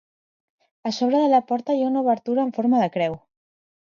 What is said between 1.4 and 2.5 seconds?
porta hi ha una obertura